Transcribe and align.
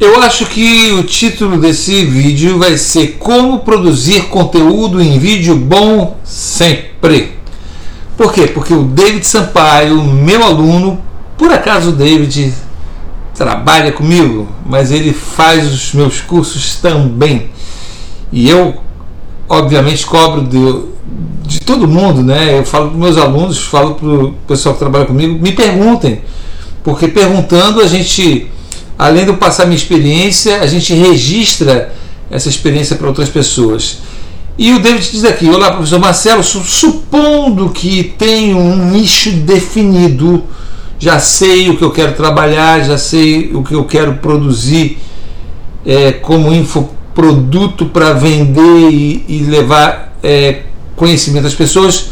Eu 0.00 0.22
acho 0.22 0.46
que 0.46 0.92
o 0.92 1.02
título 1.02 1.58
desse 1.58 2.04
vídeo 2.04 2.56
vai 2.56 2.78
ser 2.78 3.16
Como 3.18 3.58
produzir 3.58 4.28
conteúdo 4.28 5.02
em 5.02 5.18
vídeo 5.18 5.56
bom 5.56 6.16
sempre. 6.22 7.32
Por 8.16 8.32
quê? 8.32 8.46
Porque 8.46 8.72
o 8.72 8.84
David 8.84 9.26
Sampaio, 9.26 10.00
meu 10.04 10.44
aluno, 10.44 11.00
por 11.36 11.50
acaso 11.52 11.90
o 11.90 11.92
David 11.92 12.54
trabalha 13.34 13.90
comigo, 13.90 14.46
mas 14.64 14.92
ele 14.92 15.12
faz 15.12 15.66
os 15.72 15.92
meus 15.92 16.20
cursos 16.20 16.76
também. 16.76 17.50
E 18.32 18.48
eu, 18.48 18.76
obviamente, 19.48 20.06
cobro 20.06 20.42
de, 20.42 21.60
todo 21.60 21.88
mundo, 21.88 22.22
né? 22.22 22.56
Eu 22.58 22.64
falo 22.64 22.90
para 22.90 22.98
meus 22.98 23.16
alunos, 23.16 23.58
falo 23.58 23.96
para 23.96 24.08
o 24.08 24.32
pessoal 24.46 24.74
que 24.74 24.78
trabalha 24.78 25.06
comigo, 25.06 25.40
me 25.40 25.50
perguntem, 25.50 26.22
porque 26.84 27.08
perguntando 27.08 27.80
a 27.80 27.86
gente, 27.86 28.48
além 28.98 29.24
de 29.24 29.30
eu 29.30 29.36
passar 29.36 29.66
minha 29.66 29.76
experiência, 29.76 30.60
a 30.60 30.66
gente 30.66 30.92
registra 30.92 31.92
essa 32.30 32.48
experiência 32.48 32.96
para 32.96 33.06
outras 33.06 33.28
pessoas. 33.28 33.98
E 34.58 34.72
o 34.72 34.80
David 34.80 35.10
diz 35.10 35.24
aqui: 35.24 35.48
Olá, 35.48 35.70
professor 35.70 36.00
Marcelo, 36.00 36.42
supondo 36.42 37.70
que 37.70 38.14
tenho 38.18 38.58
um 38.58 38.90
nicho 38.90 39.30
definido 39.30 40.44
já 40.98 41.20
sei 41.20 41.70
o 41.70 41.76
que 41.76 41.84
eu 41.84 41.92
quero 41.92 42.14
trabalhar, 42.14 42.84
já 42.84 42.98
sei 42.98 43.52
o 43.54 43.62
que 43.62 43.72
eu 43.72 43.84
quero 43.84 44.14
produzir 44.14 44.98
é, 45.86 46.10
como 46.12 46.52
infoproduto 46.52 47.86
para 47.86 48.12
vender 48.12 48.90
e, 48.90 49.24
e 49.28 49.38
levar 49.48 50.16
é, 50.22 50.62
conhecimento 50.96 51.46
às 51.46 51.54
pessoas. 51.54 52.10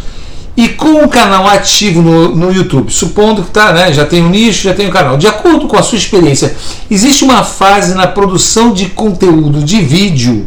E 0.56 0.69
com 0.69 1.05
o 1.05 1.09
canal 1.09 1.46
ativo 1.46 2.01
no, 2.01 2.34
no 2.34 2.51
YouTube, 2.51 2.91
supondo 2.91 3.42
que 3.42 3.51
tá, 3.51 3.73
né, 3.73 3.92
já 3.92 4.06
tem 4.06 4.23
um 4.23 4.30
nicho, 4.30 4.62
já 4.64 4.73
tem 4.73 4.87
o 4.87 4.88
um 4.88 4.92
canal. 4.92 5.19
De 5.19 5.27
acordo 5.27 5.66
com 5.66 5.77
a 5.77 5.83
sua 5.83 5.98
experiência, 5.98 6.56
existe 6.91 7.24
uma 7.24 7.45
fase 7.45 7.95
na 7.95 8.06
produção 8.06 8.73
de 8.73 8.87
conteúdo 8.87 9.62
de 9.62 9.83
vídeo 9.83 10.47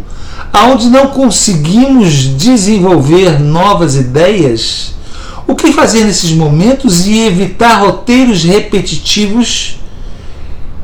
onde 0.57 0.89
não 0.89 1.07
conseguimos 1.07 2.13
desenvolver 2.37 3.39
novas 3.39 3.95
ideias? 3.95 4.93
O 5.47 5.55
que 5.55 5.73
fazer 5.73 6.03
nesses 6.03 6.31
momentos 6.31 7.07
e 7.07 7.19
evitar 7.19 7.79
roteiros 7.79 8.43
repetitivos, 8.43 9.79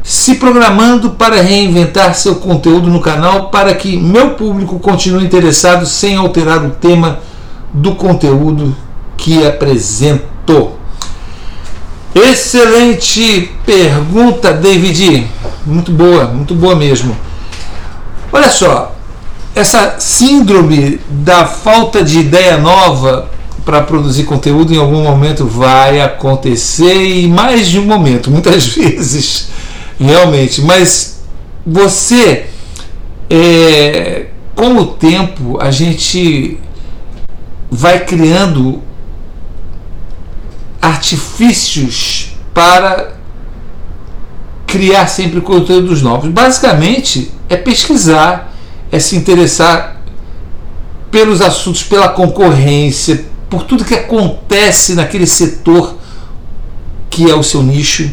se 0.02 0.36
programando 0.36 1.12
para 1.12 1.42
reinventar 1.42 2.16
seu 2.16 2.36
conteúdo 2.36 2.90
no 2.90 3.00
canal 3.00 3.50
para 3.50 3.74
que 3.74 3.98
meu 3.98 4.32
público 4.32 4.80
continue 4.80 5.24
interessado 5.24 5.86
sem 5.86 6.16
alterar 6.16 6.64
o 6.64 6.72
tema 6.72 7.20
do 7.74 7.96
conteúdo 7.96 8.76
que 9.18 9.46
apresento? 9.46 10.72
Excelente 12.14 13.52
pergunta, 13.66 14.54
David. 14.54 15.28
Muito 15.66 15.92
boa, 15.92 16.28
muito 16.28 16.56
boa 16.56 16.76
mesmo. 16.76 17.16
Olha 18.32 18.50
só, 18.50 18.96
essa 19.54 19.96
síndrome 20.00 21.00
da 21.10 21.46
falta 21.46 22.04
de 22.04 22.20
ideia 22.20 22.58
nova 22.58 23.30
para 23.66 23.82
produzir 23.82 24.26
conteúdo 24.26 24.74
em 24.74 24.78
algum 24.78 25.04
momento 25.04 25.46
vai 25.46 26.00
acontecer 26.00 27.22
e 27.22 27.28
mais 27.28 27.68
de 27.68 27.80
um 27.80 27.86
momento, 27.86 28.30
muitas 28.30 28.68
vezes, 28.76 29.50
realmente. 30.00 30.62
Mas 30.62 31.22
você, 31.66 32.46
é, 33.30 34.28
com 34.56 34.78
o 34.78 34.86
tempo, 34.86 35.58
a 35.60 35.72
gente 35.72 36.60
vai 37.72 38.06
criando 38.06 38.82
artifícios 40.86 42.32
para 42.54 43.16
criar 44.68 45.08
sempre 45.08 45.42
conteúdos 45.42 46.02
novos. 46.02 46.30
Basicamente, 46.30 47.32
é 47.50 47.58
pesquisar, 47.58 48.54
é 48.92 49.00
se 49.00 49.16
interessar 49.16 50.02
pelos 51.10 51.42
assuntos, 51.42 51.84
pela 51.84 52.10
concorrência, 52.10 53.26
por 53.50 53.64
tudo 53.64 53.86
que 53.86 53.94
acontece 53.94 54.96
naquele 54.96 55.26
setor 55.26 55.98
que 57.10 57.30
é 57.30 57.36
o 57.36 57.44
seu 57.44 57.64
nicho. 57.64 58.12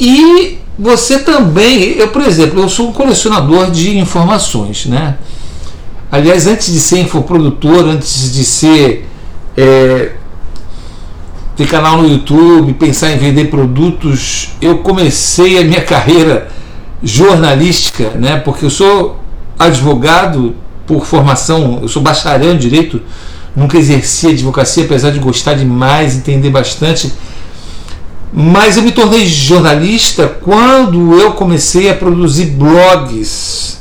E 0.00 0.58
você 0.78 1.20
também, 1.20 1.92
eu 1.92 2.08
por 2.08 2.22
exemplo, 2.22 2.60
eu 2.60 2.68
sou 2.68 2.88
um 2.88 2.92
colecionador 2.92 3.70
de 3.70 3.96
informações, 3.96 4.86
né? 4.86 5.16
Aliás, 6.10 6.46
antes 6.46 6.72
de 6.72 6.80
ser 6.80 6.98
infoprodutor, 7.00 7.84
antes 7.86 8.32
de 8.32 8.44
ser 8.44 9.08
é, 9.56 10.12
ter 11.56 11.66
canal 11.66 12.02
no 12.02 12.08
YouTube, 12.08 12.72
pensar 12.74 13.12
em 13.12 13.18
vender 13.18 13.46
produtos, 13.46 14.50
eu 14.60 14.78
comecei 14.78 15.58
a 15.58 15.64
minha 15.64 15.82
carreira 15.84 16.48
jornalística, 17.02 18.10
né? 18.10 18.36
Porque 18.36 18.64
eu 18.64 18.70
sou 18.70 19.20
advogado 19.58 20.54
por 20.86 21.06
formação, 21.06 21.78
eu 21.82 21.88
sou 21.88 22.02
bacharel 22.02 22.54
em 22.54 22.58
direito, 22.58 23.00
nunca 23.54 23.78
exerci 23.78 24.28
advocacia, 24.28 24.84
apesar 24.84 25.10
de 25.10 25.18
gostar 25.18 25.54
demais, 25.54 26.16
entender 26.16 26.50
bastante. 26.50 27.12
Mas 28.32 28.76
eu 28.76 28.82
me 28.82 28.90
tornei 28.90 29.26
jornalista 29.26 30.26
quando 30.26 31.14
eu 31.14 31.32
comecei 31.32 31.88
a 31.88 31.94
produzir 31.94 32.46
blogs. 32.46 33.78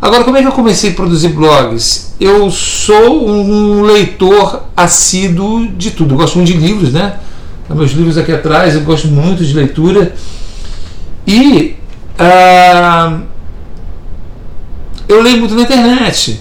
Agora, 0.00 0.24
como 0.24 0.36
é 0.36 0.42
que 0.42 0.48
eu 0.48 0.52
comecei 0.52 0.90
a 0.90 0.94
produzir 0.94 1.28
blogs? 1.28 2.14
Eu 2.20 2.50
sou 2.50 3.28
um 3.28 3.82
leitor 3.82 4.64
assíduo 4.76 5.66
de 5.68 5.90
tudo. 5.90 6.14
Eu 6.14 6.18
gosto 6.18 6.36
muito 6.36 6.52
de 6.52 6.58
livros, 6.58 6.92
né? 6.92 7.16
Meus 7.68 7.92
livros 7.92 8.16
aqui 8.16 8.32
atrás, 8.32 8.74
eu 8.74 8.82
gosto 8.82 9.08
muito 9.08 9.44
de 9.44 9.52
leitura. 9.52 10.14
E. 11.26 11.74
Ah, 12.18 13.20
eu 15.08 15.22
leio 15.22 15.38
muito 15.38 15.54
na 15.54 15.62
internet. 15.62 16.40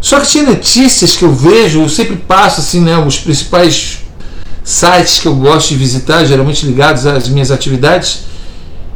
Só 0.00 0.18
que 0.18 0.26
tinha 0.26 0.44
notícias 0.44 1.16
que 1.16 1.24
eu 1.24 1.32
vejo, 1.32 1.82
eu 1.82 1.88
sempre 1.88 2.16
passo 2.16 2.60
assim, 2.60 2.80
né, 2.80 2.98
os 2.98 3.18
principais 3.18 3.98
sites 4.64 5.20
que 5.20 5.26
eu 5.26 5.34
gosto 5.34 5.68
de 5.68 5.76
visitar, 5.76 6.24
geralmente 6.24 6.66
ligados 6.66 7.06
às 7.06 7.28
minhas 7.28 7.50
atividades, 7.50 8.24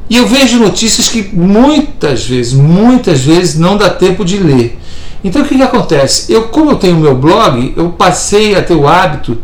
e 0.08 0.16
eu 0.16 0.26
vejo 0.26 0.58
notícias 0.58 1.08
que 1.08 1.28
muitas 1.32 2.24
vezes, 2.24 2.52
muitas 2.52 3.20
vezes 3.20 3.58
não 3.58 3.76
dá 3.76 3.90
tempo 3.90 4.24
de 4.24 4.38
ler. 4.38 4.78
Então 5.24 5.42
o 5.42 5.44
que, 5.44 5.56
que 5.56 5.62
acontece? 5.62 6.32
Eu, 6.32 6.48
como 6.48 6.70
eu 6.70 6.76
tenho 6.76 6.96
meu 6.96 7.16
blog, 7.16 7.74
eu 7.76 7.90
passei 7.90 8.54
a 8.54 8.62
ter 8.62 8.74
o 8.74 8.86
hábito 8.86 9.38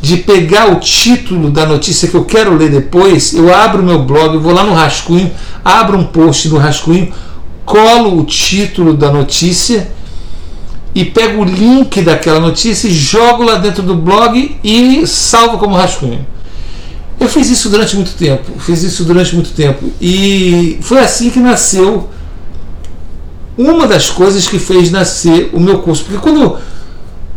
de 0.00 0.18
pegar 0.18 0.70
o 0.70 0.80
título 0.80 1.50
da 1.50 1.64
notícia 1.64 2.08
que 2.08 2.14
eu 2.14 2.26
quero 2.26 2.54
ler 2.54 2.70
depois, 2.70 3.32
eu 3.32 3.54
abro 3.54 3.82
meu 3.82 4.02
blog, 4.02 4.36
vou 4.36 4.52
lá 4.52 4.62
no 4.62 4.74
rascunho, 4.74 5.30
abro 5.64 5.96
um 5.96 6.04
post 6.04 6.50
no 6.50 6.58
rascunho, 6.58 7.10
colo 7.64 8.20
o 8.20 8.24
título 8.24 8.92
da 8.92 9.10
notícia 9.10 9.90
e 10.94 11.06
pego 11.06 11.40
o 11.40 11.44
link 11.44 12.02
daquela 12.02 12.38
notícia 12.38 12.86
e 12.86 12.92
jogo 12.92 13.42
lá 13.42 13.54
dentro 13.54 13.82
do 13.82 13.94
blog 13.94 14.56
e 14.62 15.06
salvo 15.06 15.56
como 15.56 15.74
rascunho. 15.74 16.26
Eu 17.18 17.28
fiz 17.28 17.48
isso 17.48 17.68
durante 17.68 17.96
muito 17.96 18.12
tempo, 18.12 18.58
fiz 18.58 18.82
isso 18.82 19.04
durante 19.04 19.34
muito 19.34 19.50
tempo 19.50 19.90
e 20.00 20.78
foi 20.82 20.98
assim 20.98 21.30
que 21.30 21.38
nasceu 21.38 22.10
uma 23.56 23.86
das 23.86 24.10
coisas 24.10 24.46
que 24.48 24.58
fez 24.58 24.90
nascer 24.90 25.50
o 25.52 25.60
meu 25.60 25.78
curso, 25.78 26.04
porque 26.04 26.18
quando 26.18 26.56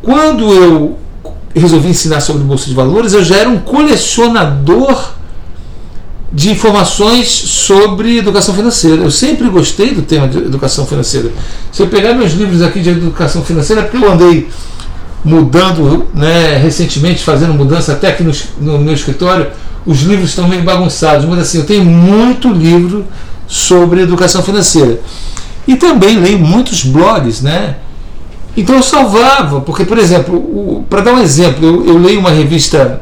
quando 0.02 0.54
eu 0.54 0.98
resolvi 1.54 1.90
ensinar 1.90 2.22
sobre 2.22 2.44
bolsa 2.44 2.68
de 2.68 2.74
valores, 2.74 3.14
eu 3.14 3.24
já 3.24 3.38
era 3.38 3.50
um 3.50 3.60
colecionador 3.60 5.14
de 6.32 6.52
informações 6.52 7.28
sobre 7.28 8.18
educação 8.18 8.54
financeira. 8.54 9.04
Eu 9.04 9.12
sempre 9.12 9.50
gostei 9.50 9.94
do 9.94 10.02
tema 10.02 10.28
de 10.28 10.38
educação 10.38 10.86
financeira. 10.86 11.32
Se 11.72 11.82
eu 11.82 11.88
pegar 11.88 12.14
meus 12.14 12.34
livros 12.34 12.62
aqui 12.62 12.80
de 12.80 12.90
educação 12.90 13.44
financeira, 13.44 13.82
é 13.82 13.86
porque 13.86 14.04
eu 14.04 14.12
andei 14.12 14.50
mudando 15.24 16.08
né, 16.14 16.58
recentemente, 16.58 17.24
fazendo 17.24 17.54
mudança 17.54 17.94
até 17.94 18.10
aqui 18.10 18.24
no, 18.24 18.32
no 18.60 18.80
meu 18.80 18.94
escritório, 18.94 19.48
os 19.88 20.02
livros 20.02 20.30
estão 20.30 20.48
meio 20.48 20.64
bagunçados, 20.64 21.26
mas 21.26 21.40
assim, 21.40 21.60
eu 21.60 21.66
tenho 21.66 21.86
muito 21.86 22.52
livro 22.52 23.06
sobre 23.48 24.02
educação 24.02 24.44
financeira. 24.44 25.00
E 25.66 25.78
também 25.78 26.20
leio 26.20 26.38
muitos 26.38 26.84
blogs, 26.84 27.42
né? 27.42 27.78
Então 28.56 28.76
eu 28.76 28.84
salvava, 28.84 29.62
porque, 29.62 29.86
por 29.86 29.98
exemplo, 29.98 30.84
para 30.90 31.02
dar 31.02 31.14
um 31.14 31.20
exemplo, 31.20 31.66
eu, 31.66 31.88
eu 31.88 31.98
leio 31.98 32.20
uma 32.20 32.32
revista 32.32 33.02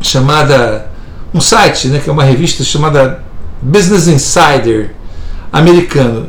chamada 0.00 0.90
um 1.34 1.40
site, 1.40 1.88
né, 1.88 1.98
que 1.98 2.08
é 2.08 2.12
uma 2.12 2.24
revista 2.24 2.62
chamada 2.62 3.24
Business 3.60 4.06
Insider 4.06 4.94
americano. 5.52 6.28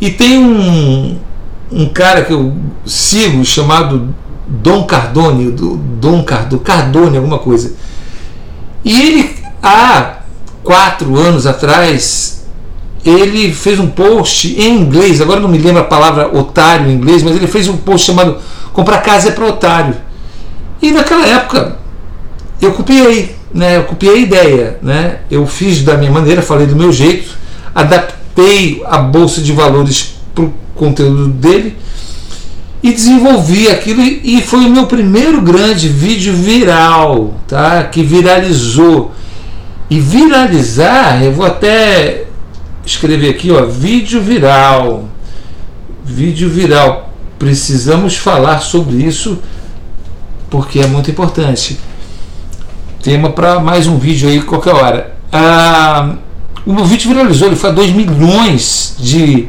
E 0.00 0.10
tem 0.10 0.38
um, 0.38 1.18
um 1.70 1.88
cara 1.88 2.24
que 2.24 2.32
eu 2.32 2.56
sigo 2.84 3.44
chamado 3.44 4.14
Dom 4.48 4.84
Cardone, 4.84 5.50
do 5.50 5.76
Dom 5.76 6.24
Cardo, 6.24 6.58
Cardone, 6.58 7.18
alguma 7.18 7.38
coisa. 7.38 7.74
E 8.84 9.00
ele, 9.02 9.36
há 9.62 10.18
quatro 10.62 11.16
anos 11.16 11.46
atrás, 11.46 12.46
ele 13.04 13.52
fez 13.52 13.78
um 13.78 13.88
post 13.88 14.48
em 14.60 14.80
inglês, 14.80 15.20
agora 15.20 15.40
não 15.40 15.48
me 15.48 15.58
lembro 15.58 15.80
a 15.80 15.84
palavra 15.84 16.36
otário 16.36 16.90
em 16.90 16.94
inglês, 16.94 17.22
mas 17.22 17.36
ele 17.36 17.46
fez 17.46 17.68
um 17.68 17.76
post 17.76 18.06
chamado 18.06 18.38
Comprar 18.72 18.98
Casa 18.98 19.28
é 19.28 19.32
para 19.32 19.46
Otário. 19.46 19.96
E 20.80 20.92
naquela 20.92 21.26
época 21.26 21.78
eu 22.60 22.72
copiei 22.72 23.36
né, 23.52 23.78
eu 23.78 23.84
copiei 23.84 24.12
a 24.12 24.18
ideia, 24.18 24.78
né? 24.82 25.18
Eu 25.30 25.46
fiz 25.46 25.82
da 25.82 25.96
minha 25.96 26.10
maneira, 26.10 26.42
falei 26.42 26.66
do 26.66 26.76
meu 26.76 26.92
jeito. 26.92 27.36
adaptei 27.74 28.82
a 28.86 28.98
bolsa 28.98 29.40
de 29.40 29.52
valores 29.52 30.16
para 30.34 30.44
o 30.44 30.54
conteúdo 30.74 31.28
dele 31.28 31.76
e 32.82 32.92
desenvolvi 32.92 33.68
aquilo 33.68 34.00
e 34.02 34.40
foi 34.40 34.60
o 34.60 34.70
meu 34.70 34.86
primeiro 34.86 35.40
grande 35.40 35.88
vídeo 35.88 36.32
viral, 36.34 37.34
tá? 37.48 37.84
Que 37.84 38.02
viralizou. 38.02 39.12
E 39.90 40.00
viralizar, 40.00 41.22
eu 41.22 41.32
vou 41.32 41.46
até 41.46 42.24
escrever 42.84 43.30
aqui, 43.30 43.50
ó, 43.50 43.64
vídeo 43.64 44.20
viral. 44.20 45.08
Vídeo 46.04 46.50
viral. 46.50 47.12
Precisamos 47.38 48.16
falar 48.16 48.60
sobre 48.60 48.96
isso 48.96 49.38
porque 50.50 50.80
é 50.80 50.86
muito 50.86 51.10
importante. 51.10 51.78
Tema 53.02 53.30
para 53.30 53.60
mais 53.60 53.86
um 53.86 53.98
vídeo 53.98 54.28
aí 54.28 54.42
qualquer 54.42 54.74
hora. 54.74 55.16
Ah, 55.32 56.16
o 56.66 56.72
meu 56.72 56.84
vídeo 56.84 57.08
viralizou, 57.08 57.48
ele 57.48 57.56
foi 57.56 57.70
a 57.70 57.72
2 57.72 57.92
milhões 57.92 58.94
de 58.98 59.48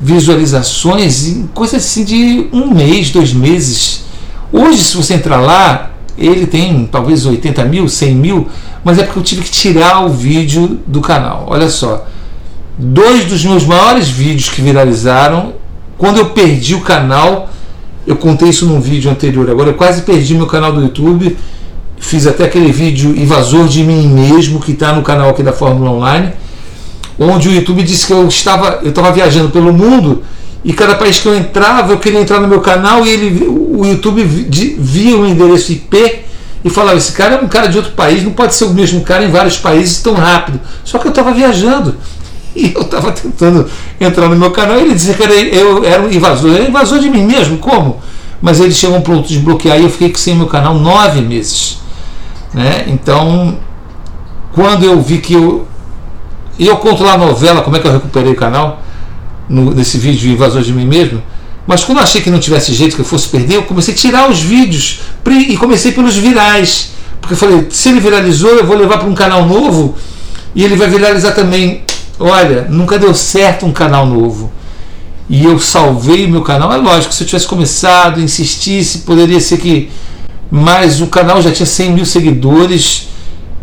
visualizações 0.00 1.26
em 1.26 1.46
coisa 1.48 1.76
assim 1.76 2.04
de 2.04 2.48
um 2.52 2.72
mês, 2.72 3.10
dois 3.10 3.32
meses. 3.32 4.04
Hoje, 4.50 4.82
se 4.82 4.96
você 4.96 5.14
entrar 5.14 5.40
lá, 5.40 5.90
ele 6.16 6.46
tem 6.46 6.86
talvez 6.90 7.26
80 7.26 7.64
mil, 7.64 7.88
100 7.88 8.14
mil, 8.14 8.48
mas 8.84 8.98
é 8.98 9.02
porque 9.02 9.18
eu 9.18 9.22
tive 9.22 9.42
que 9.42 9.50
tirar 9.50 10.04
o 10.04 10.08
vídeo 10.08 10.80
do 10.86 11.00
canal. 11.00 11.46
Olha 11.48 11.68
só, 11.68 12.06
dois 12.78 13.24
dos 13.24 13.44
meus 13.44 13.64
maiores 13.64 14.08
vídeos 14.08 14.48
que 14.48 14.62
viralizaram, 14.62 15.54
quando 15.98 16.18
eu 16.18 16.30
perdi 16.30 16.74
o 16.74 16.80
canal, 16.80 17.50
eu 18.06 18.16
contei 18.16 18.48
isso 18.48 18.66
num 18.66 18.80
vídeo 18.80 19.10
anterior. 19.10 19.50
Agora 19.50 19.70
eu 19.70 19.74
quase 19.74 20.02
perdi 20.02 20.34
meu 20.34 20.46
canal 20.46 20.72
do 20.72 20.82
YouTube. 20.82 21.36
Fiz 21.98 22.26
até 22.26 22.44
aquele 22.44 22.72
vídeo 22.72 23.10
invasor 23.16 23.68
de 23.68 23.84
mim 23.84 24.08
mesmo 24.08 24.58
que 24.58 24.72
está 24.72 24.92
no 24.92 25.02
canal 25.02 25.30
aqui 25.30 25.42
da 25.42 25.52
Fórmula 25.52 25.90
Online 25.90 26.32
onde 27.20 27.50
o 27.50 27.52
YouTube 27.52 27.82
disse 27.82 28.06
que 28.06 28.12
eu 28.14 28.26
estava, 28.26 28.80
eu 28.82 28.88
estava 28.88 29.12
viajando 29.12 29.50
pelo 29.50 29.72
mundo 29.72 30.22
e 30.64 30.72
cada 30.72 30.94
país 30.94 31.18
que 31.18 31.26
eu 31.26 31.36
entrava, 31.36 31.92
eu 31.92 31.98
queria 31.98 32.20
entrar 32.20 32.40
no 32.40 32.48
meu 32.48 32.60
canal 32.60 33.06
e 33.06 33.10
ele, 33.10 33.46
o 33.46 33.84
YouTube 33.84 34.22
via 34.24 35.16
o 35.16 35.26
endereço 35.26 35.72
IP 35.72 36.20
e 36.64 36.70
falava: 36.70 36.96
esse 36.96 37.12
cara 37.12 37.36
é 37.36 37.40
um 37.40 37.48
cara 37.48 37.68
de 37.68 37.76
outro 37.76 37.92
país, 37.92 38.22
não 38.22 38.32
pode 38.32 38.54
ser 38.54 38.64
o 38.64 38.70
mesmo 38.70 39.00
cara 39.02 39.24
em 39.24 39.30
vários 39.30 39.56
países 39.56 40.02
tão 40.02 40.14
rápido. 40.14 40.60
Só 40.84 40.98
que 40.98 41.06
eu 41.06 41.10
estava 41.10 41.32
viajando 41.32 41.96
e 42.54 42.72
eu 42.74 42.82
estava 42.82 43.12
tentando 43.12 43.68
entrar 44.00 44.28
no 44.28 44.36
meu 44.36 44.50
canal 44.50 44.78
e 44.78 44.82
ele 44.82 44.94
dizia 44.94 45.14
que 45.14 45.22
era, 45.22 45.34
eu 45.34 45.84
era 45.84 46.02
um 46.02 46.10
invasor. 46.10 46.54
Era 46.54 46.68
invasor 46.68 46.98
de 46.98 47.08
mim 47.08 47.24
mesmo, 47.24 47.58
como? 47.58 48.00
Mas 48.42 48.58
eles 48.60 48.76
chegam 48.76 49.00
pronto 49.00 49.28
de 49.28 49.34
desbloquear 49.34 49.78
e 49.78 49.82
eu 49.82 49.90
fiquei 49.90 50.12
sem 50.14 50.34
meu 50.34 50.46
canal 50.46 50.74
nove 50.74 51.20
meses. 51.20 51.78
Né? 52.54 52.84
Então, 52.88 53.58
quando 54.52 54.84
eu 54.84 55.00
vi 55.00 55.18
que 55.18 55.34
eu, 55.34 55.66
e 56.58 56.66
eu 56.66 56.76
conto 56.78 57.04
lá 57.04 57.14
a 57.14 57.18
novela, 57.18 57.62
como 57.62 57.76
é 57.76 57.80
que 57.80 57.86
eu 57.86 57.92
recuperei 57.92 58.32
o 58.32 58.36
canal, 58.36 58.82
no, 59.50 59.74
nesse 59.74 59.98
vídeo 59.98 60.20
de 60.20 60.30
invasor 60.30 60.62
de 60.62 60.72
mim 60.72 60.86
mesmo. 60.86 61.20
Mas 61.70 61.84
quando 61.84 61.98
eu 61.98 62.02
achei 62.02 62.20
que 62.20 62.32
não 62.32 62.40
tivesse 62.40 62.74
jeito 62.74 62.96
que 62.96 63.00
eu 63.00 63.04
fosse 63.04 63.28
perder, 63.28 63.54
eu 63.54 63.62
comecei 63.62 63.94
a 63.94 63.96
tirar 63.96 64.28
os 64.28 64.40
vídeos 64.40 65.02
e 65.24 65.56
comecei 65.56 65.92
pelos 65.92 66.16
virais. 66.16 66.90
Porque 67.20 67.34
eu 67.34 67.38
falei, 67.38 67.68
se 67.70 67.90
ele 67.90 68.00
viralizou, 68.00 68.50
eu 68.56 68.66
vou 68.66 68.76
levar 68.76 68.98
para 68.98 69.08
um 69.08 69.14
canal 69.14 69.46
novo 69.46 69.94
e 70.52 70.64
ele 70.64 70.74
vai 70.74 70.88
viralizar 70.88 71.30
também. 71.30 71.82
Olha, 72.18 72.66
nunca 72.68 72.98
deu 72.98 73.14
certo 73.14 73.66
um 73.66 73.70
canal 73.70 74.04
novo. 74.04 74.50
E 75.28 75.44
eu 75.44 75.60
salvei 75.60 76.24
o 76.24 76.28
meu 76.28 76.42
canal. 76.42 76.72
É 76.72 76.76
lógico, 76.76 77.14
se 77.14 77.22
eu 77.22 77.26
tivesse 77.28 77.46
começado, 77.46 78.20
insistisse, 78.20 78.98
poderia 79.02 79.38
ser 79.38 79.58
que. 79.58 79.90
Mas 80.50 81.00
o 81.00 81.06
canal 81.06 81.40
já 81.40 81.52
tinha 81.52 81.66
100 81.66 81.92
mil 81.92 82.04
seguidores 82.04 83.06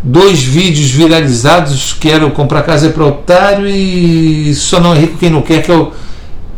dois 0.02 0.42
vídeos 0.42 0.90
viralizados 0.92 1.92
que 1.92 2.10
eram 2.10 2.30
Comprar 2.30 2.64
Casa 2.64 2.88
é 2.88 2.90
para 2.90 3.04
Otário 3.04 3.68
e 3.68 4.56
Só 4.56 4.80
Não 4.80 4.94
é 4.94 5.00
Rico 5.00 5.18
Quem 5.18 5.30
Não 5.30 5.42
Quer, 5.42 5.62
que 5.62 5.70
é 5.70 5.76
o, 5.76 5.92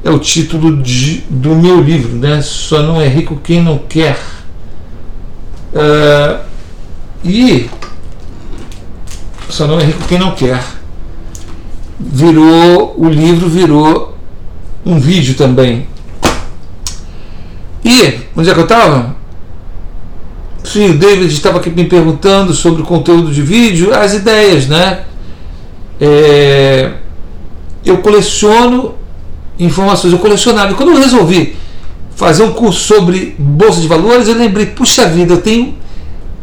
é 0.03 0.09
o 0.09 0.19
título 0.19 0.81
de, 0.81 1.23
do 1.29 1.55
meu 1.55 1.81
livro, 1.81 2.15
né? 2.15 2.41
Só 2.41 2.81
Não 2.81 3.01
é 3.01 3.07
Rico 3.07 3.39
Quem 3.43 3.61
Não 3.61 3.77
Quer. 3.77 4.17
Uh, 5.73 6.39
e 7.23 7.69
Só 9.49 9.67
Não 9.67 9.79
é 9.79 9.83
Rico 9.83 10.07
Quem 10.07 10.17
Não 10.17 10.33
Quer. 10.33 10.63
Virou, 11.99 12.95
o 12.97 13.09
livro 13.09 13.49
virou 13.49 14.17
um 14.85 14.97
vídeo 14.99 15.35
também. 15.35 15.87
E, 17.83 18.19
onde 18.35 18.49
é 18.49 18.53
que 18.53 18.59
eu 18.59 18.63
estava? 18.63 19.15
Sim, 20.63 20.91
o 20.91 20.97
David 20.97 21.33
estava 21.33 21.57
aqui 21.57 21.69
me 21.69 21.85
perguntando 21.85 22.53
sobre 22.53 22.81
o 22.81 22.85
conteúdo 22.85 23.31
de 23.31 23.41
vídeo, 23.41 23.93
as 23.93 24.13
ideias, 24.13 24.67
né? 24.67 25.03
É, 25.99 26.93
eu 27.85 27.97
coleciono 27.97 28.98
informações, 29.59 30.13
eu 30.13 30.19
colecionava. 30.19 30.71
E 30.71 30.75
quando 30.75 30.89
eu 30.89 30.97
resolvi 30.97 31.55
fazer 32.15 32.43
um 32.43 32.51
curso 32.51 32.79
sobre 32.79 33.35
bolsa 33.37 33.81
de 33.81 33.87
valores, 33.87 34.27
eu 34.27 34.35
lembrei, 34.35 34.65
puxa 34.67 35.05
vida, 35.07 35.33
eu 35.33 35.41
tenho 35.41 35.75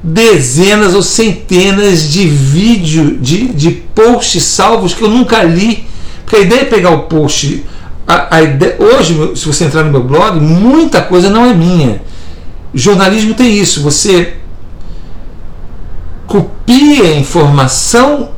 dezenas 0.02 0.94
ou 0.94 1.02
centenas 1.02 2.10
de 2.10 2.28
vídeos, 2.28 3.20
de, 3.20 3.48
de 3.48 3.70
posts 3.70 4.44
salvos 4.44 4.94
que 4.94 5.02
eu 5.02 5.08
nunca 5.08 5.42
li. 5.42 5.86
Porque 6.24 6.36
a 6.36 6.40
ideia 6.40 6.60
é 6.60 6.64
pegar 6.64 6.90
o 6.90 7.04
post. 7.04 7.64
A, 8.06 8.36
a 8.36 8.42
ideia, 8.42 8.76
hoje, 8.78 9.32
se 9.34 9.46
você 9.46 9.64
entrar 9.64 9.82
no 9.82 9.90
meu 9.90 10.02
blog, 10.02 10.38
muita 10.38 11.02
coisa 11.02 11.28
não 11.30 11.44
é 11.44 11.54
minha 11.54 12.00
jornalismo 12.76 13.32
tem 13.32 13.58
isso, 13.58 13.82
você 13.82 14.36
copia 16.26 17.04
a 17.04 17.16
informação 17.16 18.30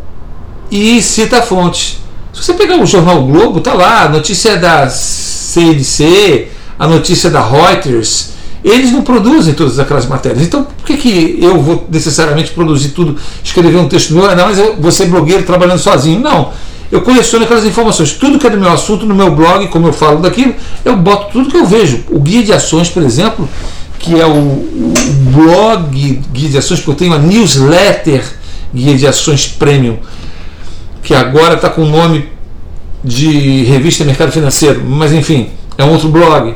e 0.71 1.03
cita 1.03 1.39
a 1.39 1.43
fonte. 1.43 1.99
Se 2.39 2.47
você 2.47 2.55
pegar 2.55 2.81
o 2.81 2.87
jornal 2.87 3.23
Globo, 3.25 3.61
tá 3.61 3.75
lá, 3.75 4.05
a 4.05 4.09
notícia 4.09 4.51
é 4.51 4.57
da 4.57 4.89
CNC, 4.89 6.49
a 6.79 6.87
notícia 6.87 7.27
é 7.27 7.31
da 7.33 7.43
Reuters, 7.43 8.31
eles 8.65 8.93
não 8.93 9.03
produzem 9.03 9.55
todas 9.55 9.79
aquelas 9.79 10.07
matérias. 10.07 10.43
Então, 10.43 10.63
por 10.63 10.87
que, 10.87 10.97
que 10.97 11.39
eu 11.43 11.61
vou 11.61 11.87
necessariamente 11.91 12.53
produzir 12.53 12.91
tudo, 12.91 13.17
escrever 13.43 13.79
um 13.79 13.89
texto 13.89 14.15
meu? 14.15 14.23
Não, 14.37 14.47
mas 14.47 14.59
eu 14.59 14.77
vou 14.77 14.93
ser 14.93 15.07
blogueiro 15.07 15.43
trabalhando 15.43 15.79
sozinho. 15.81 16.21
Não. 16.21 16.53
Eu 16.93 17.03
coleciono 17.03 17.45
aquelas 17.45 17.65
informações. 17.65 18.13
Tudo 18.13 18.39
que 18.39 18.47
é 18.47 18.51
do 18.51 18.59
meu 18.59 18.71
assunto, 18.73 19.05
no 19.05 19.15
meu 19.15 19.35
blog, 19.35 19.67
como 19.69 19.89
eu 19.89 19.93
falo 19.93 20.21
daquilo, 20.21 20.55
eu 20.85 20.97
boto 20.97 21.33
tudo 21.33 21.51
que 21.51 21.57
eu 21.57 21.67
vejo. 21.67 22.05
O 22.09 22.21
guia 22.21 22.43
de 22.43 22.53
ações, 22.53 22.89
por 22.89 23.03
exemplo, 23.03 23.49
que 23.99 24.19
é 24.19 24.25
o, 24.25 24.31
o 24.31 24.95
blog 25.33 26.23
Guia 26.33 26.49
de 26.49 26.59
Ações, 26.59 26.81
porque 26.81 26.91
eu 26.93 26.95
tenho 26.95 27.15
a 27.15 27.19
newsletter 27.19 28.25
Guia 28.73 28.97
de 28.97 29.07
Ações 29.07 29.47
Premium, 29.47 29.99
que 31.09 31.15
agora 31.15 31.55
está 31.55 31.71
com 31.71 31.85
o 31.85 31.87
nome 31.87 32.29
de 33.03 33.65
Revista 33.65 34.05
Mercado 34.05 34.31
Financeiro, 34.31 34.85
mas 34.85 35.11
enfim, 35.11 35.49
é 35.79 35.83
um 35.83 35.93
outro 35.93 36.11
blog. 36.11 36.55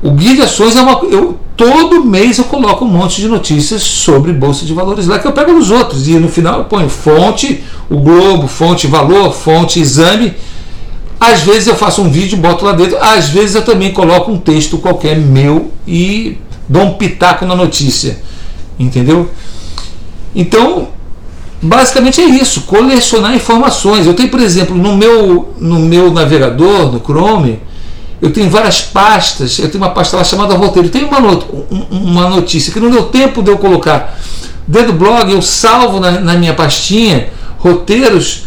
O 0.00 0.12
Guia 0.12 0.36
de 0.36 0.42
Ações 0.42 0.76
é 0.76 0.80
uma. 0.80 0.92
Eu, 1.10 1.36
todo 1.56 2.04
mês 2.04 2.38
eu 2.38 2.44
coloco 2.44 2.84
um 2.84 2.88
monte 2.88 3.22
de 3.22 3.26
notícias 3.26 3.82
sobre 3.82 4.32
Bolsa 4.32 4.64
de 4.64 4.72
Valores 4.72 5.08
lá 5.08 5.18
que 5.18 5.26
eu 5.26 5.32
pego 5.32 5.52
nos 5.52 5.72
outros. 5.72 6.06
E 6.06 6.12
no 6.12 6.28
final 6.28 6.60
eu 6.60 6.64
ponho 6.66 6.88
fonte, 6.88 7.64
o 7.90 7.96
Globo, 7.96 8.46
fonte 8.46 8.86
valor, 8.86 9.34
fonte 9.34 9.80
exame 9.80 10.36
às 11.18 11.40
vezes 11.40 11.66
eu 11.66 11.74
faço 11.74 12.02
um 12.02 12.08
vídeo, 12.08 12.38
boto 12.38 12.64
lá 12.64 12.72
dentro, 12.72 12.96
às 12.98 13.30
vezes 13.30 13.56
eu 13.56 13.62
também 13.62 13.92
coloco 13.92 14.30
um 14.30 14.38
texto 14.38 14.78
qualquer 14.78 15.18
meu 15.18 15.72
e 15.86 16.38
dou 16.68 16.84
um 16.84 16.92
pitaco 16.92 17.44
na 17.44 17.56
notícia. 17.56 18.22
Entendeu? 18.78 19.28
Então, 20.34 20.88
basicamente 21.62 22.20
é 22.20 22.24
isso, 22.24 22.62
colecionar 22.62 23.34
informações. 23.34 24.06
Eu 24.06 24.14
tenho, 24.14 24.30
por 24.30 24.40
exemplo, 24.40 24.76
no 24.76 24.96
meu, 24.96 25.54
no 25.58 25.78
meu 25.78 26.12
navegador, 26.12 26.92
no 26.92 27.00
Chrome, 27.00 27.60
eu 28.20 28.32
tenho 28.32 28.50
várias 28.50 28.80
pastas. 28.80 29.58
Eu 29.58 29.70
tenho 29.70 29.82
uma 29.82 29.90
pasta 29.90 30.16
lá 30.16 30.24
chamada 30.24 30.54
roteiro. 30.54 30.88
Tem 30.88 31.04
uma, 31.04 31.20
not 31.20 31.46
uma 31.90 32.28
notícia 32.28 32.72
que 32.72 32.80
não 32.80 32.90
deu 32.90 33.04
tempo 33.04 33.42
de 33.42 33.50
eu 33.50 33.58
colocar 33.58 34.18
dentro 34.66 34.92
do 34.92 34.98
blog, 34.98 35.32
eu 35.32 35.42
salvo 35.42 35.98
na, 35.98 36.12
na 36.12 36.34
minha 36.34 36.54
pastinha 36.54 37.30
roteiros 37.58 38.44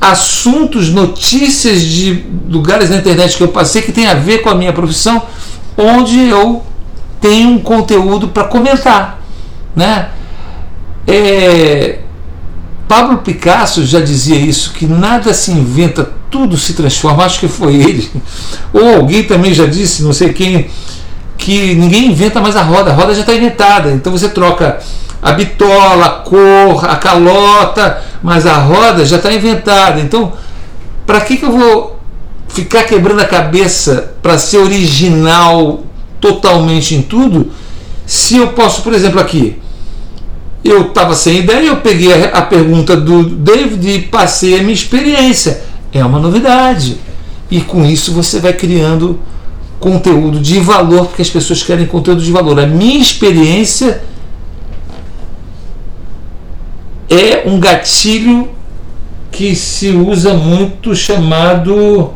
assuntos, 0.00 0.90
notícias 0.90 1.80
de 1.80 2.24
lugares 2.48 2.90
na 2.90 2.96
internet 2.96 3.36
que 3.36 3.42
eu 3.42 3.48
passei 3.48 3.82
que 3.82 3.90
tem 3.90 4.06
a 4.06 4.14
ver 4.14 4.38
com 4.42 4.48
a 4.48 4.54
minha 4.54 4.72
profissão, 4.72 5.22
onde 5.76 6.28
eu 6.28 6.62
tenho 7.20 7.50
um 7.50 7.58
conteúdo 7.58 8.28
para 8.28 8.44
comentar, 8.44 9.20
né? 9.74 10.10
É, 11.08 12.00
Pablo 12.86 13.18
Picasso 13.18 13.84
já 13.86 13.98
dizia 13.98 14.36
isso, 14.36 14.72
que 14.74 14.86
nada 14.86 15.32
se 15.32 15.50
inventa, 15.50 16.10
tudo 16.30 16.56
se 16.58 16.74
transforma. 16.74 17.24
Acho 17.24 17.40
que 17.40 17.48
foi 17.48 17.76
ele. 17.76 18.10
Ou 18.72 18.96
alguém 18.96 19.24
também 19.24 19.54
já 19.54 19.64
disse, 19.64 20.02
não 20.02 20.12
sei 20.12 20.34
quem, 20.34 20.68
que 21.38 21.74
ninguém 21.74 22.10
inventa 22.10 22.40
mais 22.40 22.56
a 22.56 22.62
roda, 22.62 22.90
a 22.90 22.94
roda 22.94 23.14
já 23.14 23.22
está 23.22 23.34
inventada. 23.34 23.90
Então 23.90 24.12
você 24.12 24.28
troca 24.28 24.78
a 25.22 25.32
bitola, 25.32 26.04
a 26.04 26.10
cor, 26.10 26.84
a 26.84 26.96
calota, 26.96 28.02
mas 28.22 28.46
a 28.46 28.58
roda 28.58 29.06
já 29.06 29.16
está 29.16 29.32
inventada. 29.32 30.00
Então, 30.00 30.34
para 31.06 31.22
que, 31.22 31.38
que 31.38 31.44
eu 31.44 31.52
vou 31.52 31.98
ficar 32.48 32.84
quebrando 32.84 33.20
a 33.20 33.24
cabeça 33.24 34.14
para 34.20 34.36
ser 34.36 34.58
original 34.58 35.84
totalmente 36.20 36.94
em 36.94 37.02
tudo, 37.02 37.50
se 38.04 38.36
eu 38.36 38.48
posso, 38.48 38.82
por 38.82 38.92
exemplo, 38.92 39.20
aqui, 39.20 39.58
eu 40.70 40.88
estava 40.88 41.14
sem 41.14 41.38
ideia, 41.38 41.66
eu 41.66 41.76
peguei 41.76 42.12
a, 42.12 42.38
a 42.38 42.42
pergunta 42.42 42.96
do 42.96 43.24
David 43.24 43.88
e 43.88 44.02
passei 44.02 44.58
a 44.58 44.62
minha 44.62 44.74
experiência. 44.74 45.62
É 45.92 46.04
uma 46.04 46.18
novidade. 46.18 46.98
E 47.50 47.60
com 47.60 47.84
isso 47.84 48.12
você 48.12 48.40
vai 48.40 48.52
criando 48.52 49.18
conteúdo 49.80 50.40
de 50.40 50.60
valor, 50.60 51.06
porque 51.06 51.22
as 51.22 51.30
pessoas 51.30 51.62
querem 51.62 51.86
conteúdo 51.86 52.22
de 52.22 52.30
valor. 52.30 52.58
A 52.58 52.66
minha 52.66 53.00
experiência 53.00 54.02
é 57.08 57.48
um 57.48 57.58
gatilho 57.58 58.50
que 59.30 59.54
se 59.54 59.90
usa 59.90 60.34
muito 60.34 60.94
chamado. 60.94 62.10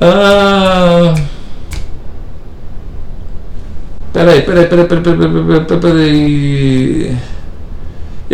Ah, 0.00 1.14
peraí, 4.12 4.42
peraí, 4.42 4.66
peraí, 4.66 4.86
peraí, 4.86 5.02
peraí, 5.02 5.64
peraí, 5.64 5.80
peraí. 5.80 7.16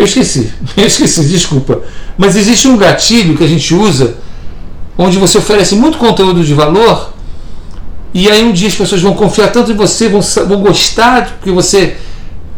Eu 0.00 0.06
esqueci, 0.06 0.50
eu 0.76 0.86
esqueci, 0.86 1.24
desculpa. 1.24 1.80
Mas 2.16 2.36
existe 2.36 2.66
um 2.68 2.76
gatilho 2.76 3.36
que 3.36 3.44
a 3.44 3.46
gente 3.46 3.74
usa 3.74 4.16
onde 4.96 5.18
você 5.18 5.38
oferece 5.38 5.74
muito 5.74 5.98
conteúdo 5.98 6.42
de 6.42 6.54
valor 6.54 7.12
e 8.12 8.28
aí 8.28 8.42
um 8.42 8.52
dia 8.52 8.68
as 8.68 8.74
pessoas 8.74 9.00
vão 9.00 9.14
confiar 9.14 9.52
tanto 9.52 9.70
em 9.70 9.76
você, 9.76 10.08
vão, 10.08 10.20
vão 10.20 10.60
gostar, 10.60 11.36
porque 11.36 11.50
você 11.50 11.96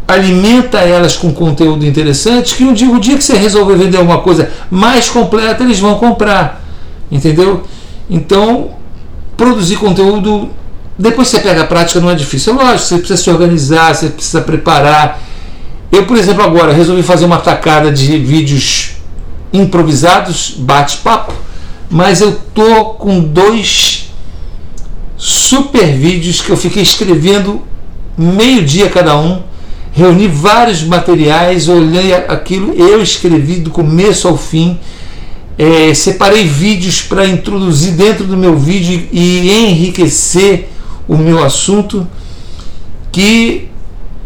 alimenta 0.08 0.78
elas 0.78 1.16
com 1.16 1.32
conteúdo 1.32 1.84
interessante, 1.84 2.54
que 2.54 2.64
um 2.64 2.72
dia, 2.72 2.90
o 2.90 2.99
dia 2.99 3.16
que 3.16 3.25
você 3.25 3.37
resolver 3.37 3.76
vender 3.76 3.99
alguma 3.99 4.18
coisa 4.18 4.50
mais 4.70 5.08
completa, 5.08 5.62
eles 5.62 5.78
vão 5.78 5.96
comprar. 5.96 6.64
Entendeu? 7.11 7.64
Então, 8.08 8.70
produzir 9.37 9.76
conteúdo, 9.76 10.49
depois 10.99 11.28
que 11.28 11.37
você 11.37 11.42
pega 11.42 11.62
a 11.62 11.66
prática, 11.66 12.00
não 12.00 12.11
é 12.11 12.14
difícil. 12.14 12.54
É 12.54 12.62
lógico, 12.62 12.88
você 12.88 12.99
precisa 12.99 13.22
se 13.22 13.30
organizar, 13.30 13.94
você 13.94 14.08
precisa 14.08 14.40
preparar. 14.40 15.20
Eu, 15.92 16.06
por 16.06 16.16
exemplo, 16.16 16.42
agora 16.42 16.72
resolvi 16.72 17.02
fazer 17.02 17.26
uma 17.26 17.37
tacada 17.37 17.92
de 17.92 18.16
vídeos 18.16 18.92
improvisados, 19.52 20.54
bate-papo, 20.56 21.34
mas 21.90 22.22
eu 22.22 22.40
tô 22.54 22.87
com 22.94 23.20
dois 23.20 24.11
super 25.18 25.87
vídeos 25.94 26.40
que 26.40 26.49
eu 26.49 26.56
fiquei 26.56 26.82
escrevendo 26.82 27.61
meio 28.16 28.64
dia 28.64 28.88
cada 28.88 29.18
um, 29.18 29.42
reuni 29.92 30.28
vários 30.28 30.82
materiais, 30.82 31.68
olhei 31.68 32.14
aquilo, 32.14 32.72
eu 32.72 33.02
escrevi 33.02 33.56
do 33.56 33.70
começo 33.70 34.26
ao 34.26 34.38
fim, 34.38 34.80
é, 35.58 35.92
separei 35.92 36.44
vídeos 36.44 37.02
para 37.02 37.26
introduzir 37.26 37.92
dentro 37.92 38.25
do 38.25 38.37
meu 38.37 38.56
vídeo 38.56 39.06
e 39.12 39.50
enriquecer 39.50 40.70
o 41.06 41.18
meu 41.18 41.44
assunto, 41.44 42.08
que 43.12 43.68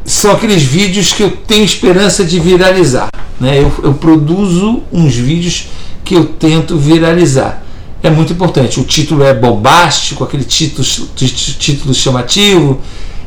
são 0.06 0.32
aqueles 0.32 0.62
vídeos 0.62 1.12
que 1.12 1.22
eu 1.22 1.30
tenho 1.30 1.64
esperança 1.64 2.24
de 2.24 2.38
viralizar. 2.38 3.08
Né? 3.40 3.58
Eu, 3.60 3.72
eu 3.82 3.94
produzo 3.94 4.82
uns 4.92 5.14
vídeos 5.14 5.66
que 6.04 6.14
eu 6.14 6.24
tento 6.24 6.78
viralizar 6.78 7.66
é 8.06 8.10
muito 8.10 8.32
importante. 8.32 8.80
O 8.80 8.84
título 8.84 9.24
é 9.24 9.34
bombástico, 9.34 10.24
aquele 10.24 10.44
título, 10.44 10.86
título 11.14 11.94
chamativo. 11.94 12.80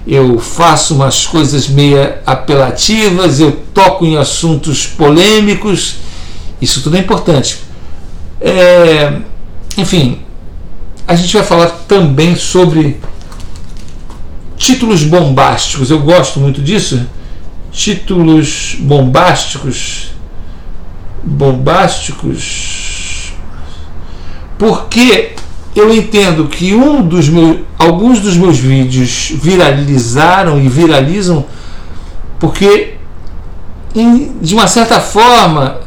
Eu 0.08 0.40
faço 0.40 0.96
umas 0.96 1.28
coisas 1.28 1.68
meio 1.68 1.98
apelativas, 2.26 3.40
eu 3.40 3.52
toco 3.74 4.06
em 4.06 4.18
assuntos 4.18 4.88
polêmicos. 4.88 5.98
Isso 6.62 6.82
tudo 6.82 6.98
é 6.98 7.00
importante. 7.00 7.60
É, 8.42 9.14
enfim, 9.78 10.20
a 11.08 11.16
gente 11.16 11.34
vai 11.34 11.44
falar 11.44 11.68
também 11.88 12.36
sobre 12.36 13.00
títulos 14.60 15.04
bombásticos. 15.04 15.90
Eu 15.90 16.02
gosto 16.02 16.40
muito 16.40 16.62
disso. 16.62 17.04
Títulos 17.72 18.78
bombásticos. 18.80 20.12
Bombásticos 21.24 23.00
porque 24.60 25.32
eu 25.74 25.92
entendo 25.96 26.50
que 26.50 26.76
um 26.76 27.02
dos 27.02 27.30
meus, 27.30 27.60
alguns 27.80 28.20
dos 28.20 28.36
meus 28.36 28.60
vídeos 28.60 29.32
viralizaram 29.34 30.60
e 30.60 30.68
viralizam 30.68 31.46
porque 32.38 32.96
em, 33.96 34.38
de 34.42 34.54
uma 34.54 34.68
certa 34.68 35.00
forma 35.00 35.80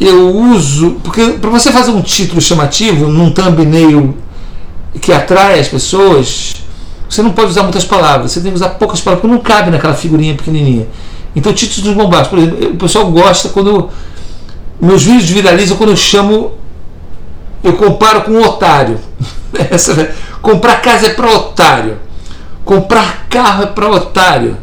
eu 0.00 0.34
uso 0.34 0.96
porque 1.04 1.32
para 1.32 1.50
você 1.50 1.70
fazer 1.70 1.90
um 1.90 2.00
título 2.00 2.40
chamativo 2.40 3.08
num 3.08 3.30
thumbnail 3.30 4.16
que 4.98 5.12
atrai 5.12 5.60
as 5.60 5.68
pessoas 5.68 6.54
você 7.08 7.22
não 7.22 7.30
pode 7.30 7.50
usar 7.50 7.62
muitas 7.62 7.84
palavras 7.84 8.32
você 8.32 8.40
tem 8.40 8.50
que 8.50 8.56
usar 8.56 8.70
poucas 8.70 9.00
palavras 9.00 9.22
porque 9.22 9.34
não 9.34 9.42
cabe 9.42 9.70
naquela 9.70 9.94
figurinha 9.94 10.34
pequenininha 10.34 10.86
então 11.34 11.52
títulos 11.52 11.94
bombásticos 11.94 12.28
por 12.30 12.38
exemplo 12.38 12.74
o 12.74 12.76
pessoal 12.76 13.10
gosta 13.10 13.48
quando 13.48 13.88
meus 14.80 15.02
vídeos 15.02 15.30
viralizam 15.30 15.76
quando 15.76 15.90
eu 15.90 15.96
chamo 15.96 16.58
eu 17.62 17.72
comparo 17.74 18.22
com 18.22 18.32
um 18.32 18.44
otário. 18.44 18.98
Essa, 19.70 20.10
comprar 20.40 20.80
casa 20.80 21.06
é 21.06 21.10
para 21.10 21.30
otário. 21.30 21.98
Comprar 22.64 23.26
carro 23.28 23.64
é 23.64 23.66
para 23.66 23.90
otário. 23.90 24.56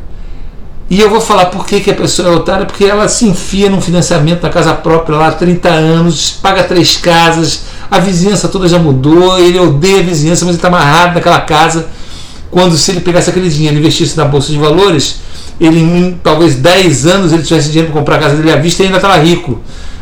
E 0.87 1.01
eu 1.01 1.09
vou 1.09 1.19
falar 1.19 1.45
por 1.45 1.65
que, 1.65 1.81
que 1.81 1.89
a 1.89 1.95
pessoa 1.95 2.27
é 2.27 2.31
otária, 2.31 2.65
porque 2.65 2.85
ela 2.85 3.07
se 3.07 3.25
enfia 3.25 3.69
num 3.69 3.81
financiamento 3.81 4.41
da 4.41 4.49
casa 4.49 4.71
própria 4.71 5.17
lá 5.17 5.27
há 5.29 5.31
30 5.31 5.67
anos, 5.67 6.29
paga 6.29 6.63
três 6.63 6.95
casas, 6.95 7.63
a 7.89 7.97
vizinhança 7.97 8.47
toda 8.47 8.67
já 8.67 8.77
mudou, 8.77 9.39
ele 9.39 9.59
odeia 9.59 10.01
a 10.01 10.03
vizinhança, 10.03 10.45
mas 10.45 10.53
ele 10.53 10.57
está 10.59 10.67
amarrado 10.67 11.15
naquela 11.15 11.41
casa. 11.41 11.87
Quando 12.55 12.77
se 12.77 12.89
ele 12.89 13.01
pegasse 13.01 13.29
aquele 13.29 13.50
dinheiro 13.50 13.75
e 13.75 13.79
investisse 13.79 14.15
na 14.15 14.24
Bolsa 14.24 14.50
de 14.50 14.57
Valores, 14.57 15.17
ele 15.59 15.77
em 15.77 16.17
talvez 16.24 16.55
10 16.55 17.05
anos 17.05 17.33
ele 17.33 17.43
tivesse 17.43 17.67
dinheiro 17.67 17.91
para 17.91 18.00
comprar 18.00 18.15
a 18.15 18.19
casa 18.19 18.38
dele 18.38 18.50
à 18.50 18.55
vista 18.55 18.81
e 18.81 18.85
ainda 18.85 18.95
estava 18.95 19.17
rico. 19.17 19.59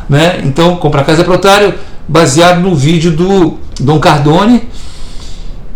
Né? 0.07 0.39
Então, 0.43 0.75
comprar 0.75 1.03
casa 1.03 1.23
para 1.23 1.33
otário, 1.33 1.73
baseado 2.07 2.59
no 2.59 2.75
vídeo 2.75 3.09
do 3.09 3.57
Dom 3.79 3.99
Cardone. 3.99 4.69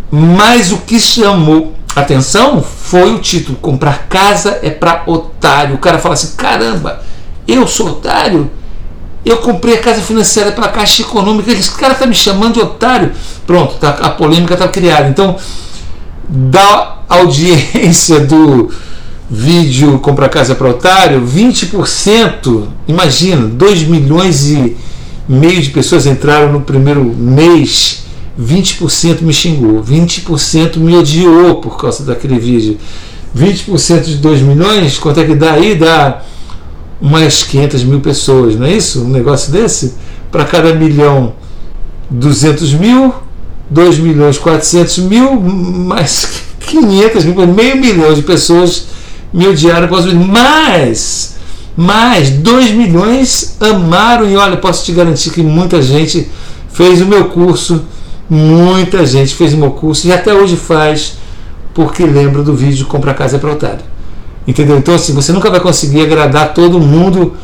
Mas 0.08 0.70
o 0.70 0.76
que 0.78 1.00
chamou 1.00 1.74
atenção 1.96 2.62
foi 2.62 3.12
o 3.12 3.18
título: 3.18 3.58
Comprar 3.58 4.06
casa 4.08 4.60
é 4.62 4.70
para 4.70 5.02
otário. 5.04 5.74
O 5.74 5.78
cara 5.78 5.98
fala 5.98 6.14
assim: 6.14 6.36
caramba, 6.36 7.02
eu 7.48 7.66
sou 7.66 7.88
otário? 7.88 8.48
Eu 9.24 9.38
comprei 9.38 9.74
a 9.74 9.80
casa 9.80 10.00
financiada 10.00 10.52
pela 10.52 10.68
Caixa 10.68 11.02
Econômica. 11.02 11.50
Esse 11.50 11.72
cara 11.72 11.94
está 11.94 12.06
me 12.06 12.14
chamando 12.14 12.54
de 12.54 12.60
otário. 12.60 13.10
Pronto, 13.44 13.74
tá, 13.80 13.90
a 14.00 14.10
polêmica 14.10 14.54
está 14.54 14.68
criada. 14.68 15.08
Então, 15.08 15.36
da 16.28 16.98
audiência 17.08 18.20
do 18.20 18.70
vídeo 19.30 19.98
Comprar 19.98 20.28
Casa 20.28 20.54
para 20.54 20.70
Otário, 20.70 21.22
20%, 21.26 22.66
imagina, 22.86 23.46
2 23.46 23.82
milhões 23.84 24.48
e 24.48 24.76
meio 25.28 25.60
de 25.60 25.70
pessoas 25.70 26.06
entraram 26.06 26.52
no 26.52 26.62
primeiro 26.62 27.04
mês, 27.04 28.04
20% 28.40 29.20
me 29.22 29.32
xingou, 29.32 29.82
20% 29.82 30.76
me 30.76 30.96
odiou 30.96 31.56
por 31.56 31.76
causa 31.76 32.04
daquele 32.04 32.38
vídeo. 32.38 32.78
20% 33.36 34.04
de 34.04 34.16
2 34.16 34.40
milhões, 34.40 34.96
quanto 34.96 35.20
é 35.20 35.24
que 35.24 35.34
dá 35.34 35.52
aí? 35.52 35.74
Dá 35.74 36.22
umas 37.00 37.42
500 37.42 37.84
mil 37.84 38.00
pessoas, 38.00 38.56
não 38.56 38.66
é 38.66 38.72
isso? 38.72 39.04
Um 39.04 39.08
negócio 39.08 39.52
desse? 39.52 39.94
Para 40.32 40.44
cada 40.44 40.74
milhão, 40.74 41.34
200 42.10 42.72
mil, 42.74 43.14
2 43.70 43.98
milhões 43.98 44.38
400 44.38 44.98
mil, 44.98 45.40
mais 45.40 46.42
500 46.60 47.24
mil, 47.24 47.46
meio 47.46 47.76
milhão 47.76 48.14
de 48.14 48.22
pessoas 48.22 48.86
odiaram 49.34 49.88
por 49.88 49.96
causa 49.96 50.14
Mas 50.14 51.38
mas 51.80 52.30
2 52.30 52.72
milhões 52.72 53.56
amaram 53.60 54.28
e 54.28 54.36
olha, 54.36 54.56
posso 54.56 54.84
te 54.84 54.90
garantir 54.90 55.30
que 55.30 55.44
muita 55.44 55.80
gente 55.80 56.28
fez 56.72 57.00
o 57.00 57.06
meu 57.06 57.26
curso, 57.26 57.84
muita 58.28 59.06
gente 59.06 59.32
fez 59.32 59.54
o 59.54 59.56
meu 59.56 59.70
curso 59.70 60.08
e 60.08 60.12
até 60.12 60.34
hoje 60.34 60.56
faz 60.56 61.12
porque 61.72 62.02
lembra 62.02 62.42
do 62.42 62.52
vídeo 62.52 62.84
Compra 62.86 63.14
Casa 63.14 63.38
para 63.38 63.52
Otário. 63.52 63.84
Entendeu? 64.44 64.76
Então 64.76 64.92
assim, 64.92 65.14
você 65.14 65.30
nunca 65.30 65.50
vai 65.50 65.60
conseguir 65.60 66.00
agradar 66.00 66.52
todo 66.52 66.80
mundo. 66.80 67.34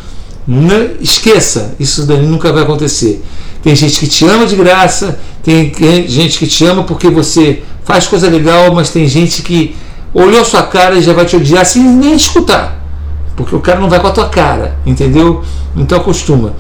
Não, 0.47 0.91
esqueça, 1.01 1.75
isso 1.81 2.07
daí 2.07 2.25
nunca 2.25 2.53
vai 2.53 2.63
acontecer. 2.63 3.25
Tem 3.63 3.75
gente 3.75 3.99
que 3.99 4.07
te 4.07 4.27
ama 4.27 4.47
de 4.47 4.57
graça, 4.57 5.19
tem 5.43 5.73
gente 6.07 6.39
que 6.39 6.47
te 6.47 6.65
ama 6.67 6.85
porque 6.85 7.09
você 7.09 7.63
faz 7.85 8.07
coisa 8.07 8.29
legal, 8.29 8.75
mas 8.75 8.91
tem 8.91 9.09
gente 9.09 9.43
que 9.43 9.75
olhou 10.13 10.45
sua 10.45 10.63
cara 10.63 10.97
e 10.97 11.03
já 11.03 11.13
vai 11.13 11.25
te 11.25 11.37
odiar 11.37 11.65
sem 11.65 11.83
nem 11.83 12.15
escutar 12.15 12.85
porque 13.37 13.55
o 13.55 13.61
cara 13.61 13.81
não 13.81 13.89
vai 13.89 14.01
com 14.01 14.07
a 14.07 14.11
tua 14.11 14.29
cara, 14.29 14.77
entendeu? 14.87 15.43
Então 15.77 15.99
acostuma. 15.99 16.55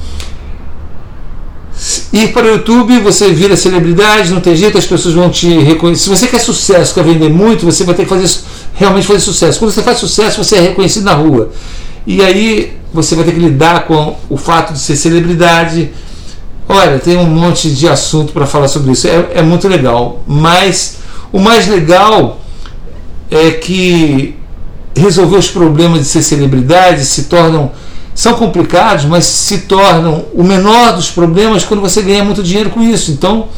Ir 2.12 2.32
para 2.32 2.46
o 2.46 2.48
YouTube, 2.48 3.00
você 3.00 3.32
vira 3.32 3.56
celebridade, 3.56 4.32
não 4.32 4.40
tem 4.40 4.56
jeito, 4.56 4.78
as 4.78 4.86
pessoas 4.86 5.14
vão 5.14 5.28
te 5.30 5.48
reconhecer. 5.58 6.04
Se 6.04 6.08
você 6.08 6.26
quer 6.26 6.38
sucesso, 6.38 6.94
quer 6.94 7.04
vender 7.04 7.28
muito, 7.28 7.64
você 7.64 7.84
vai 7.84 7.94
ter 7.94 8.04
que 8.04 8.08
fazer 8.08 8.40
realmente 8.74 9.06
fazer 9.06 9.20
sucesso. 9.20 9.58
Quando 9.58 9.72
você 9.72 9.82
faz 9.82 9.98
sucesso, 9.98 10.42
você 10.42 10.56
é 10.56 10.60
reconhecido 10.60 11.04
na 11.04 11.14
rua. 11.14 11.50
E 12.06 12.22
aí 12.22 12.76
você 12.92 13.14
vai 13.14 13.24
ter 13.24 13.32
que 13.32 13.40
lidar 13.40 13.86
com 13.86 14.16
o 14.28 14.36
fato 14.36 14.72
de 14.72 14.78
ser 14.78 14.96
celebridade. 14.96 15.90
Olha, 16.68 16.98
tem 16.98 17.16
um 17.16 17.26
monte 17.26 17.70
de 17.70 17.88
assunto 17.88 18.32
para 18.32 18.46
falar 18.46 18.68
sobre 18.68 18.92
isso. 18.92 19.08
É, 19.08 19.30
é 19.34 19.42
muito 19.42 19.68
legal. 19.68 20.22
Mas 20.26 20.98
o 21.32 21.38
mais 21.38 21.66
legal 21.66 22.40
é 23.30 23.50
que 23.50 24.36
resolver 24.96 25.36
os 25.36 25.48
problemas 25.48 26.00
de 26.00 26.04
ser 26.04 26.22
celebridade, 26.22 27.04
se 27.04 27.24
tornam 27.24 27.72
são 28.14 28.34
complicados, 28.34 29.04
mas 29.06 29.24
se 29.24 29.62
tornam 29.62 30.24
o 30.32 30.44
menor 30.44 30.94
dos 30.94 31.10
problemas 31.10 31.64
quando 31.64 31.80
você 31.80 32.00
ganha 32.00 32.22
muito 32.22 32.44
dinheiro 32.44 32.70
com 32.70 32.80
isso. 32.80 33.10
Então, 33.10 33.48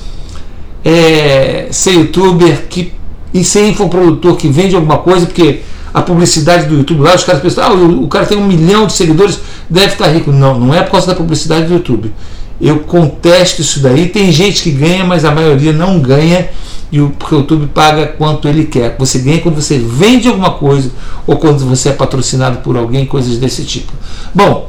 é, 0.83 1.69
ser 1.71 1.93
youtuber 1.93 2.67
que, 2.69 2.93
e 3.35 3.45
ser 3.45 3.69
infoprodutor 3.69 4.37
que 4.37 4.49
vende 4.49 4.75
alguma 4.75 4.97
coisa, 4.99 5.27
porque 5.27 5.61
a 5.97 6.03
publicidade 6.03 6.67
do 6.67 6.75
YouTube 6.75 7.01
lá, 7.01 7.15
os 7.15 7.25
caras 7.25 7.41
pensam, 7.41 7.65
ah, 7.65 7.73
o, 7.73 8.05
o 8.05 8.09
cara 8.09 8.27
tem 8.27 8.37
um 8.37 8.47
milhão 8.47 8.87
de 8.87 8.93
seguidores, 8.93 9.41
deve 9.69 9.95
estar 9.95 10.09
rico. 10.09 10.31
Não, 10.31 10.61
não 10.61 10.75
é 10.75 10.83
por 10.83 10.91
causa 10.91 11.07
da 11.07 11.15
publicidade 11.15 11.69
do 11.69 11.73
YouTube. 11.73 12.13
Eu 12.61 12.81
contesto 12.81 13.63
isso 13.63 13.81
daí. 13.81 14.11
Tem 14.11 14.31
gente 14.31 14.63
que 14.63 14.71
ganha, 14.71 15.07
mas 15.07 15.25
a 15.25 15.31
maioria 15.31 15.73
não 15.73 15.99
ganha 15.99 16.51
e 16.93 17.01
o, 17.01 17.09
porque 17.19 17.35
o 17.35 17.39
YouTube 17.39 17.69
paga 17.69 18.09
quanto 18.09 18.47
ele 18.47 18.65
quer. 18.65 18.95
Você 18.99 19.21
ganha 19.21 19.41
quando 19.41 19.55
você 19.55 19.79
vende 19.79 20.29
alguma 20.29 20.51
coisa 20.51 20.91
ou 21.27 21.39
quando 21.39 21.61
você 21.61 21.89
é 21.89 21.93
patrocinado 21.93 22.59
por 22.59 22.77
alguém, 22.77 23.07
coisas 23.07 23.39
desse 23.39 23.65
tipo. 23.65 23.91
Bom, 24.35 24.69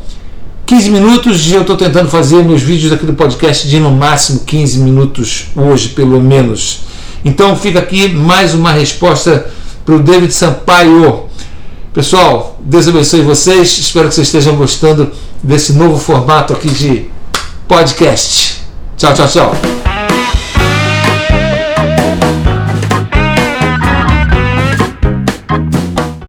15 0.65 0.89
minutos, 0.89 1.51
eu 1.51 1.59
estou 1.59 1.75
tentando 1.75 2.07
fazer 2.07 2.41
meus 2.45 2.61
vídeos 2.61 2.93
aqui 2.93 3.05
do 3.05 3.13
podcast 3.13 3.67
de 3.67 3.81
no 3.81 3.91
máximo 3.91 4.45
15 4.45 4.79
minutos 4.79 5.47
hoje, 5.53 5.89
pelo 5.89 6.21
menos. 6.21 6.83
Então 7.25 7.53
fica 7.57 7.79
aqui 7.79 8.07
mais 8.07 8.53
uma 8.53 8.71
resposta 8.71 9.51
para 9.87 9.95
o 9.95 9.99
David 9.99 10.33
Sampaio. 10.33 11.23
Pessoal, 11.93 12.59
Deus 12.59 12.89
abençoe 12.89 13.21
vocês. 13.21 13.77
Espero 13.79 14.09
que 14.09 14.15
vocês 14.15 14.27
estejam 14.27 14.57
gostando 14.57 15.09
desse 15.41 15.71
novo 15.71 15.97
formato 15.97 16.51
aqui 16.51 16.69
de 16.69 17.05
podcast. 17.69 18.61
Tchau, 18.97 19.13
tchau, 19.13 19.27
tchau. 19.29 19.76